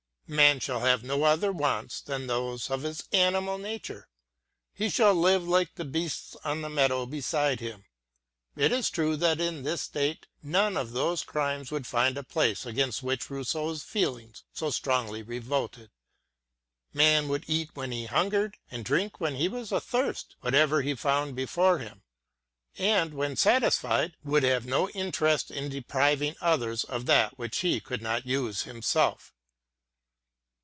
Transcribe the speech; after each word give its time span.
Man 0.33 0.61
shall 0.61 0.79
have 0.79 1.03
no 1.03 1.23
other 1.23 1.51
wants 1.51 1.99
than 1.99 2.25
those 2.27 2.69
of 2.69 2.83
his 2.83 3.03
animal 3.11 3.57
nature; 3.57 4.07
he 4.73 4.89
shall 4.89 5.13
live 5.13 5.45
like 5.45 5.75
the 5.75 5.83
beast 5.83 6.37
on 6.45 6.61
the 6.61 6.69
meadow 6.69 7.05
beside 7.05 7.59
him. 7.59 7.83
It 8.55 8.71
is 8.71 8.89
true 8.89 9.17
that 9.17 9.41
in 9.41 9.63
this 9.63 9.81
state 9.81 10.27
none 10.41 10.77
of 10.77 10.93
those 10.93 11.25
crimes 11.25 11.69
would 11.69 11.85
find 11.85 12.17
a 12.17 12.23
place 12.23 12.65
against 12.65 13.03
which 13.03 13.29
Rousseau's 13.29 13.83
feelings 13.83 14.45
so 14.53 14.69
strongly 14.69 15.21
revolted; 15.21 15.91
man 16.93 17.27
would 17.27 17.43
eat 17.49 17.71
when 17.73 17.91
he 17.91 18.05
hungered, 18.05 18.55
and 18.69 18.85
drink 18.85 19.19
when 19.19 19.37
lie 19.37 19.49
was 19.49 19.73
athirst, 19.73 20.37
whatever 20.39 20.81
he 20.81 20.95
found 20.95 21.35
before 21.35 21.79
him; 21.79 22.03
and, 22.77 23.13
when 23.13 23.35
satisfied, 23.35 24.15
would 24.23 24.43
have 24.43 24.65
no 24.65 24.89
interest 24.91 25.51
in 25.51 25.67
depriving 25.67 26.37
others 26.39 26.85
of 26.85 27.05
that 27.05 27.37
which 27.37 27.61
lie 27.65 27.81
could 27.83 28.01
not 28.01 28.25
use 28.25 28.61
himself. 28.61 29.33